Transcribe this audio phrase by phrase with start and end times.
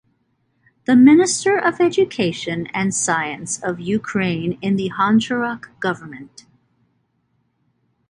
[0.85, 6.47] The Minister of Education and Science of Ukraine in the Honcharuk Government.